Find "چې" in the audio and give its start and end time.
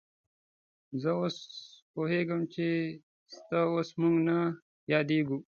2.53-2.65